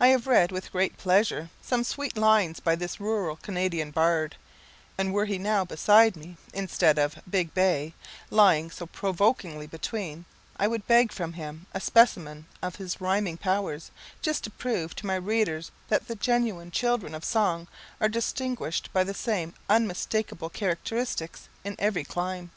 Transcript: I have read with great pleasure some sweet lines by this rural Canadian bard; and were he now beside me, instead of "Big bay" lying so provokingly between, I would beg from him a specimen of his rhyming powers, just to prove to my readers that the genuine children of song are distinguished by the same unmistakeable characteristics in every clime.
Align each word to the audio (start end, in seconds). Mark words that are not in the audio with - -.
I 0.00 0.06
have 0.08 0.26
read 0.26 0.50
with 0.50 0.72
great 0.72 0.96
pleasure 0.96 1.50
some 1.60 1.84
sweet 1.84 2.16
lines 2.16 2.58
by 2.58 2.74
this 2.74 2.98
rural 2.98 3.36
Canadian 3.36 3.90
bard; 3.90 4.36
and 4.96 5.12
were 5.12 5.26
he 5.26 5.36
now 5.36 5.62
beside 5.62 6.16
me, 6.16 6.38
instead 6.54 6.98
of 6.98 7.18
"Big 7.28 7.52
bay" 7.52 7.92
lying 8.30 8.70
so 8.70 8.86
provokingly 8.86 9.66
between, 9.66 10.24
I 10.56 10.68
would 10.68 10.86
beg 10.86 11.12
from 11.12 11.34
him 11.34 11.66
a 11.74 11.82
specimen 11.82 12.46
of 12.62 12.76
his 12.76 12.98
rhyming 12.98 13.36
powers, 13.36 13.90
just 14.22 14.42
to 14.44 14.50
prove 14.50 14.96
to 14.96 15.06
my 15.06 15.16
readers 15.16 15.70
that 15.88 16.08
the 16.08 16.14
genuine 16.16 16.70
children 16.70 17.14
of 17.14 17.22
song 17.22 17.68
are 18.00 18.08
distinguished 18.08 18.90
by 18.94 19.04
the 19.04 19.12
same 19.12 19.52
unmistakeable 19.68 20.48
characteristics 20.48 21.50
in 21.62 21.76
every 21.78 22.04
clime. 22.04 22.50